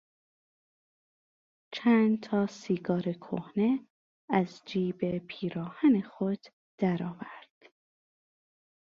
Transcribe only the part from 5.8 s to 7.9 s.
خود در آورد.